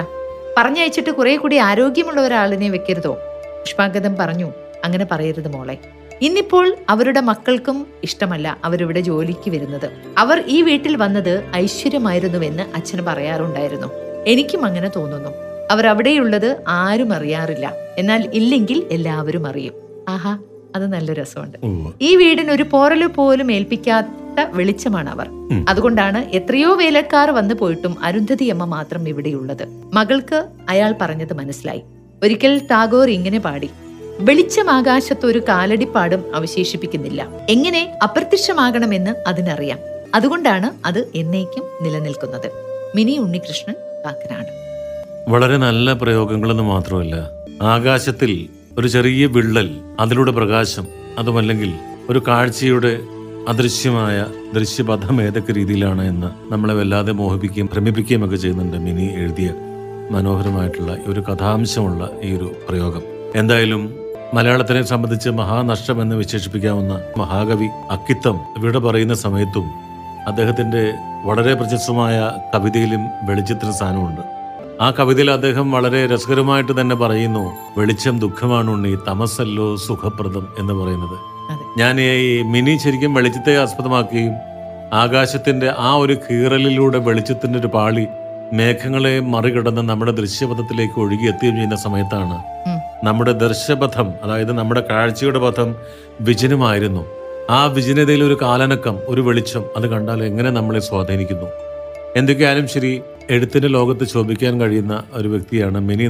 പറഞ്ഞയച്ചിട്ട് 0.58 1.10
കുറെ 1.10 1.36
കൂടി 1.36 1.58
ആരോഗ്യമുള്ള 1.58 2.22
ഒരാളിനെ 2.22 2.70
വെക്കരുതോ? 2.70 3.14
പുഷ്പാങ്കദൻ 3.62 4.16
പറഞ്ഞു 4.20 4.52
അങ്ങനെ 4.84 5.08
പറയരുത് 5.12 5.48
മോളെ. 5.48 5.78
ഇന്നിപ്പോൾ 6.22 6.76
അവരുടെ 6.90 7.22
മക്കൾക്കും 7.22 7.88
ഇഷ്ടമല്ല 8.04 8.58
അവരിവിടെ 8.66 9.00
ജോലിക്ക് 9.00 9.50
വരുന്നത്. 9.52 9.90
അവർ 10.18 10.44
ഈ 10.48 10.62
വീട്ടിൽ 10.62 10.96
വന്നത് 10.96 11.44
ഐശ്വര്യമായിരുന്നുവെന്ന് 11.56 12.64
അച്ഛൻ 12.76 13.06
പറയാറുണ്ടായിരുന്നു. 13.06 13.88
എനിക്കും 14.28 14.66
അങ്ങനെ 14.66 14.92
തോന്നുന്നു. 14.96 15.30
അവർ 15.72 15.88
അവിടെയുള്ളത് 15.88 16.64
ആരും 16.68 17.14
അറിയാറില്ല. 17.14 17.74
എന്നാൽ 17.98 18.30
ഇല്ലെങ്കിൽ 18.34 18.84
എല്ലാവരും 18.92 19.48
അറിയും. 19.48 19.74
ആഹാ 20.10 20.38
അത് 20.76 20.94
നല്ല 20.94 21.14
രസമുണ്ട്. 21.14 21.58
ഈ 22.02 22.16
വീടിന് 22.16 22.52
ഒരു 22.52 22.64
പോറൽ 22.64 23.06
പോലും 23.06 23.52
ഏൽപ്പിക്കാത്ത 23.52 24.40
വെളിച്ചമാണ് 24.50 25.10
അവർ. 25.10 25.30
അതുകൊണ്ടാണ് 25.70 26.18
എത്രയോ 26.18 26.76
വേലക്കാർ 26.76 27.32
വന്നു 27.32 27.54
പോയിട്ടും 27.54 28.04
അരുന്ധതി 28.04 28.46
അമ്മ 28.46 28.66
മാത്രം 28.66 29.10
ഇവിടെയുള്ളത്. 29.10 29.68
മകൾക്ക് 29.94 30.48
അയാൾ 30.70 30.96
പറഞ്ഞത് 31.02 31.34
മനസ്സിലായി. 31.34 31.82
ഒരിക്കൽ 32.24 32.62
ടാഗോർ 32.72 33.10
ഇങ്ങനെ 33.10 33.40
പാടി. 33.40 33.70
വെളിച്ചം 34.20 34.70
ആകാശത്ത് 34.70 35.26
ഒരു 35.26 35.42
കാലടിപ്പാടും 35.50 36.36
അവശേഷിപ്പിക്കുന്നില്ല. 36.36 37.28
എങ്ങനെ 37.50 38.00
അപ്രത്യക്ഷമാകണമെന്ന് 38.04 39.24
അതിനറിയാം. 39.28 39.78
അതുകൊണ്ടാണ് 40.16 40.88
അത് 40.88 41.12
എന്നേക്കും 41.16 41.64
നിലനിൽക്കുന്നത്. 41.82 42.52
മിനി 42.96 43.18
ഉണ്ണികൃഷ്ണൻ 43.18 43.76
കാക്കനാട്. 44.06 44.48
വളരെ 45.30 45.58
നല്ല 45.58 45.94
പ്രയോഗങ്ങളെന്ന് 45.94 46.64
മാത്രമല്ല 46.64 47.30
ആകാശത്തിൽ 47.62 48.50
ഒരു 48.78 48.88
ചെറിയ 48.88 49.26
വിള്ളൽ 49.26 49.80
അതിലൂടെ 50.00 50.32
പ്രകാശം 50.32 50.88
അതുമല്ലെങ്കിൽ 51.18 51.74
ഒരു 52.10 52.22
കാഴ്ചയുടെ 52.28 53.00
അദൃശ്യമായ 53.48 54.26
ദൃശ്യപഥം 54.56 55.22
ഏതൊക്കെ 55.22 55.54
രീതിയിലാണ് 55.54 56.08
എന്ന് 56.08 56.54
നമ്മളെ 56.54 56.74
വല്ലാതെ 56.74 57.12
മോഹിപ്പിക്കുകയും 57.12 57.70
ഭ്രമിപ്പിക്കുകയും 57.74 58.26
ഒക്കെ 58.26 58.36
ചെയ്യുന്നുണ്ട് 58.36 58.78
മിനി 58.78 59.14
എഴുതിയ 59.16 59.54
മനോഹരമായിട്ടുള്ള 60.12 60.98
ഒരു 61.08 61.20
കഥാംശമുള്ള 61.20 62.10
ഈ 62.24 62.38
ഒരു 62.38 62.52
പ്രയോഗം. 62.70 63.02
എന്തായാലും 63.36 64.07
മലയാളത്തിനെ 64.36 64.82
സംബന്ധിച്ച് 64.82 65.30
മഹാനഷ്ടം 65.30 66.02
എന്ന് 66.02 66.16
വിശേഷിപ്പിക്കാവുന്ന 66.16 66.94
മഹാകവി 67.18 67.68
അക്കിത്തം 67.92 68.38
ഇവിടെ 68.58 68.80
പറയുന്ന 68.80 69.14
സമയത്തും 69.14 69.68
അദ്ദേഹത്തിന്റെ 70.28 70.82
വളരെ 71.26 71.54
പ്രശസ്തമായ 71.54 72.16
കവിതയിലും 72.54 73.04
വെളിച്ചത്തിന് 73.30 73.72
സ്ഥാനമുണ്ട് 73.72 74.24
ആ 74.82 74.88
കവിതയിൽ 74.90 75.32
അദ്ദേഹം 75.32 75.72
വളരെ 75.72 76.02
രസകരമായിട്ട് 76.06 76.74
തന്നെ 76.80 76.96
പറയുന്നു 76.96 77.44
വെളിച്ചം 77.78 78.20
ദുഃഖമാണ് 78.20 78.70
ഉണ്ണി 78.70 78.92
തമസല്ലോ 79.08 79.76
സുഖപ്രദം 79.76 80.46
എന്ന് 80.60 80.74
പറയുന്നത്. 80.74 81.18
ഞാൻ 81.78 82.02
ഈ 82.02 82.42
മിനി 82.44 82.78
ശരിക്കും 82.84 83.14
വെളിച്ചത്തെ 83.14 83.54
ആസ്പദമാക്കുകയും 83.64 84.36
ആകാശത്തിന്റെ 84.94 85.70
ആ 85.78 85.92
ഒരു 85.96 86.16
കീറലിലൂടെ 86.26 87.00
വെളിച്ചത്തിന്റെ 87.08 87.60
ഒരു 87.60 87.68
പാളി 87.68 88.06
മേഘങ്ങളെ 88.54 89.20
മറികടന്ന് 89.34 89.82
നമ്മുടെ 89.82 90.12
ദൃശ്യപഥത്തിലേക്ക് 90.12 91.00
ഒഴുകി 91.06 91.26
എത്തുകയും 91.32 91.56
ചെയ്യുന്ന 91.56 91.76
സമയത്താണ്. 91.76 92.38
നമ്മുടെ 93.08 93.32
ദർശപഥം 93.32 94.08
അതായത് 94.24 94.52
നമ്മുടെ 94.52 94.82
കാഴ്ചയുടെ 94.90 95.40
പഥം 95.40 95.76
വിജനമായിരുന്നു. 96.22 97.04
ആ 97.50 97.66
വിജനതയിൽ 97.66 98.24
ഒരു 98.24 98.38
കാലനക്കം 98.42 98.96
ഒരു 99.08 99.22
വെളിച്ചം 99.22 99.64
അത് 99.78 99.88
കണ്ടാൽ 99.88 100.24
എങ്ങനെ 100.24 100.50
നമ്മളെ 100.50 100.80
സ്വാധീനിക്കുന്നു? 100.80 101.48
എന്തൊക്കെയായാലും 102.16 102.68
ശരി 102.68 103.02
എഴുത്തിന്റെ 103.30 103.68
ലോകത്ത് 103.68 104.06
ശോഭിക്കാൻ 104.08 104.62
കഴിയുന്ന 104.62 105.04
ഒരു 105.14 105.28
വ്യക്തിയാണ് 105.28 105.80
മിനി. 105.80 106.06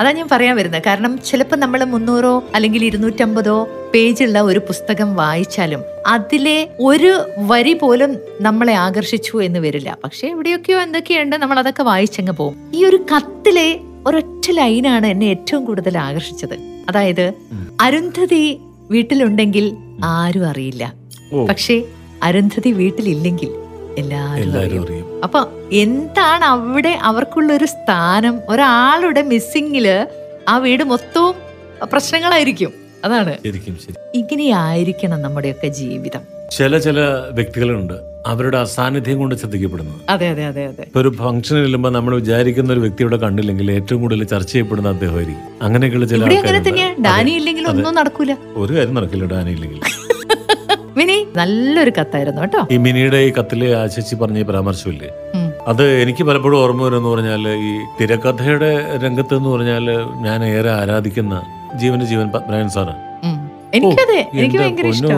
അതാ 0.00 0.10
ഞാൻ 0.12 0.28
പറയാൻ 0.32 0.56
വരുന്നത്. 0.56 0.82
കാരണം 0.86 1.12
ചിലപ്പോൾ 1.26 1.56
നമ്മൾ 1.56 1.84
മുന്നൂറോ 1.84 2.44
അല്ലെങ്കിൽ 2.54 2.84
ഇരുന്നൂറ്റമ്പതോ 2.84 3.56
പേജുള്ള 3.94 4.40
ഒരു 4.40 4.58
പുസ്തകം 4.58 5.16
വായിച്ചാലും 5.16 5.82
അതിലെ 6.06 6.68
ഒരു 6.80 7.12
വരി 7.38 7.72
പോലും 7.72 8.16
നമ്മളെ 8.40 8.74
ആകർഷിച്ചു 8.86 9.36
എന്ന് 9.42 9.58
വരില്ല. 9.58 9.98
പക്ഷെ 10.04 10.26
എവിടെയൊക്കെയോ 10.28 10.78
എന്തൊക്കെയുണ്ട് 10.80 11.36
നമ്മൾ 11.36 11.58
അതൊക്കെ 11.58 11.82
വായിച്ചങ്ങ് 11.82 12.32
പോകും. 12.32 12.56
ഈ 12.74 12.84
ഒരു 12.84 12.96
കത്തിലെ 12.96 13.68
ഒരൊറ്റ 14.06 14.50
ലൈനാണ് 14.50 15.06
എന്നെ 15.06 15.24
ഏറ്റവും 15.26 15.64
കൂടുതൽ 15.64 15.98
ആകർഷിച്ചത്. 15.98 16.82
അതായത് 16.88 17.32
അരുന്ധതി 17.80 18.58
വീട്ടിലുണ്ടെങ്കിൽ 18.90 19.76
ആരും 20.04 20.46
അറിയില്ല. 20.46 20.94
പക്ഷേ 21.48 21.82
അരുന്ധതി 22.22 22.72
വീട്ടിലില്ലെങ്കിൽ 22.72 23.48
എല്ലാവരും 23.98 24.82
അറിയും. 24.82 25.20
അപ്പൊ 25.24 25.46
എന്താണ് 25.72 26.44
അവിടെ 26.44 26.98
അവർക്കുള്ള 27.02 27.52
ഒരു 27.52 27.64
സ്ഥാനം? 27.64 28.40
ഒരാളുടെ 28.48 29.22
മിസ്സിങ്ങിൽ 29.22 30.06
ആ 30.48 30.56
വീട് 30.56 30.84
മൊത്തവും 30.84 31.34
പ്രശ്നങ്ങളായിരിക്കും. 31.82 32.72
അതാണ്. 33.04 33.34
ഇങ്ങനെയായിരിക്കണം 34.14 35.22
നമ്മുടെയൊക്കെ 35.22 35.68
ജീവിതം. 35.68 36.35
ചില 36.50 36.78
ചില 36.78 37.00
വ്യക്തികളുണ്ട് 37.30 37.96
അവരുടെ 38.26 38.58
അസാന്നിധ്യം 38.58 39.18
കൊണ്ട് 39.18 39.34
ശ്രദ്ധിക്കപ്പെടുന്നത്. 39.34 39.98
അതെ 40.08 40.28
അതെ 40.28 40.44
അതെ 40.44 40.64
അതെ. 40.64 40.82
ഇപ്പൊ 40.82 41.00
ഒരു 41.00 41.10
ഫംഗ്ഷനിൽ 41.18 41.62
ചെല്ലുമ്പോൾ 41.62 41.90
നമ്മൾ 41.90 42.14
വിചാരിക്കുന്ന 42.14 42.72
ഒരു 42.72 42.80
വ്യക്തിയുടെ 42.80 43.16
കണ്ടില്ലെങ്കിൽ 43.16 43.70
ഏറ്റവും 43.70 44.00
കൂടുതൽ 44.00 44.24
ചർച്ച 44.24 44.52
ചെയ്യപ്പെടുന്ന 44.52 44.88
അദ്ദേഹമായിരിക്കും. 44.88 45.44
അങ്ങനെയൊക്കെയുള്ള 45.62 46.06
ചില. 46.06 46.24
ഡാനി 47.00 47.30
ഇല്ലെങ്കിൽ. 47.30 47.66
ഒന്നും 47.68 47.94
നടക്കൂല. 47.94 48.32
ഒരു 48.56 48.72
കാര്യം 48.74 48.94
നടക്കില്ല 48.94 49.24
ഡാനിയില്ലെങ്കിൽ 49.24 49.80
മിനി 50.96 51.26
നല്ലൊരു 51.36 51.92
കത്തായിരുന്നു 51.98 52.40
കേട്ടോ. 52.40 52.60
ഈ 52.72 52.76
മിനിയുടെ 52.76 53.16
ഈ 53.16 53.32
കത്തിൽ 53.38 53.74
ആശിച്ച് 53.76 54.16
പറഞ്ഞ 54.16 54.42
പരാമർശമില്ലേ? 54.42 55.10
അത് 55.68 56.00
എനിക്ക് 56.02 56.24
പലപ്പോഴും 56.24 56.58
ഓർമ്മ 56.58 56.82
വരുമെന്ന് 56.82 57.08
പറഞ്ഞാൽ 57.08 57.48
ഈ 57.48 57.70
തിരക്കഥയുടെ 58.00 58.70
രംഗത്ത് 58.96 59.34
എന്ന് 59.36 59.48
പറഞ്ഞാൽ 59.48 59.86
ഞാൻ 60.16 60.44
ഏറെ 60.44 60.70
ആരാധിക്കുന്ന 60.70 61.34
ജീവന്റെ 61.76 62.06
ജീവൻ 62.06 62.30
പത്മനാഭൻ 62.30 62.68
സാറാണ്. 62.68 63.02
എനിക്കതെ 63.76 64.18
എനിക്ക് 64.34 64.58
എന്റെ 64.58 64.82
ഭയങ്കര 64.82 65.16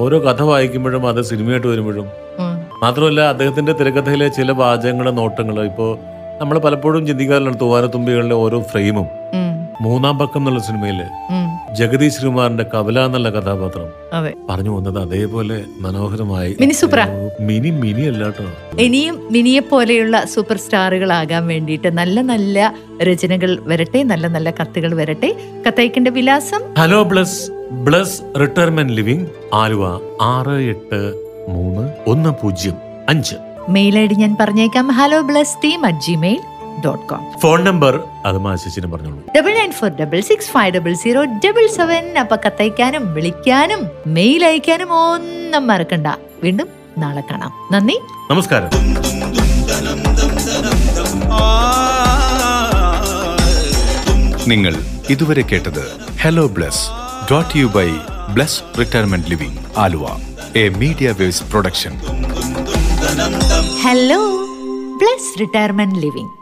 ഓരോ 0.00 0.18
കഥ 0.20 0.42
വായിക്കുമ്പോഴും 0.42 1.02
അത് 1.08 1.20
സിനിമയായിട്ട് 1.22 1.68
വരുമ്പോഴും. 1.68 2.06
മാത്രമല്ല 2.82 3.20
അദ്ദേഹത്തിന്റെ 3.32 3.72
തിരക്കഥയിലെ 3.72 4.28
ചില 4.30 4.50
വാചകങ്ങളും 4.58 5.16
നോട്ടങ്ങളും 5.16 5.64
ഇപ്പോ 5.64 5.86
നമ്മൾ 6.40 6.58
പലപ്പോഴും 6.58 7.02
ചിന്തിക്കാറുണ്ട് 7.06 7.60
തൂവാനത്തുമ്പികളിലെ 7.60 8.36
ഓരോ 8.36 8.60
ഫ്രെയിമും 8.70 9.08
മൂന്നാം 9.80 10.16
പക്കം 10.18 10.40
എന്നുള്ള 10.40 10.60
സിനിമയിൽ 10.60 11.00
ജഗദീഷ് 11.76 12.14
ശ്രീകുമാറിന്റെ 12.14 12.64
കവല 12.74 13.04
എന്നുള്ള 13.04 13.30
കഥാപാത്രം 13.30 13.88
അതെ. 14.12 14.34
പറഞ്ഞു 14.50 14.70
വന്നത് 14.70 14.98
അതേപോലെ 14.98 15.64
മനോഹരമായി. 15.78 16.56
മിനി. 16.60 16.72
മിനി 17.40 17.70
മിനി 17.70 18.02
അല്ലാട്ടോ 18.02 18.44
ഇനിയും 18.78 19.28
മിനിയെ 19.30 19.60
പോലെയുള്ള 19.60 20.24
സൂപ്പർ 20.24 20.56
സ്റ്റാറുകളാകാൻ 20.56 21.46
വേണ്ടിയിട്ട് 21.46 21.98
നല്ല 21.98 22.20
നല്ല 22.20 22.74
രചനകൾ 23.02 23.58
വരട്ടെ 23.62 24.02
നല്ല 24.02 24.26
നല്ല 24.26 24.50
കത്തുകൾ 24.50 24.94
വരട്ടെ. 24.94 25.34
കത്തയക്കേണ്ട 25.66 26.08
വിലാസം? 26.08 26.62
Hello 26.78 27.02
Bless 27.02 27.50
Bless 27.72 28.22
retirement 28.40 28.92
living 28.92 29.26
Aluva 29.54 30.00
ആറ് 30.22 30.60
എട്ട് 30.72 31.00
മൂന്ന് 31.48 31.92
ഒന്ന് 32.06 32.30
പൂജ്യം 32.42 32.74
അഞ്ച്. 33.08 33.34
മെയിൽ 33.68 33.98
ഐ 33.98 34.06
ഡി 34.06 34.14
ഞാൻ 34.14 34.36
പറഞ്ഞേക്കാം. 34.40 34.88
Hello 34.88 35.20
bless 35.20 35.56
team 35.64 35.86
at 35.86 35.98
Gmail 35.98 36.40
dot 36.84 37.06
com 37.06 37.40
phone 37.40 37.64
number 37.64 37.94
പറഞ്ഞോളൂ. 38.92 39.22
Double 39.38 39.54
nine 39.54 39.72
four 39.72 39.90
double 39.90 40.20
six 40.20 40.50
five 40.50 40.74
double 40.74 40.94
zero 40.94 41.24
double 41.24 41.66
seven 41.66 42.18
അപ്പൊ 42.18 42.36
കത്തയക്കാനും 42.36 43.14
വിളിക്കാനും 43.14 43.86
മെയിൽ 44.06 44.44
അയക്കാനും 44.44 44.92
ഒന്നും 44.92 45.66
മറക്കണ്ട. 45.66 46.06
വീണ്ടും 46.42 46.68
നാളെ 46.98 47.22
കാണാം. 47.30 47.52
നന്ദി. 47.72 47.96
നമസ്കാരം. 48.30 48.70
നിങ്ങൾ 54.48 54.74
ഇതുവരെ 55.10 55.42
കേട്ടത് 55.42 55.84
hello 56.20 56.46
bless 56.46 56.90
brought 57.26 57.58
you 57.58 57.66
by 57.66 57.88
bless 58.34 58.62
retirement 58.78 59.30
living 59.30 59.58
Aluva. 59.76 60.04
A 60.56 60.68
media 60.68 61.10
waves 61.10 61.42
production 61.42 61.92
hello 63.84 64.20
bless 64.96 65.40
retirement 65.40 65.94
living 65.94 66.39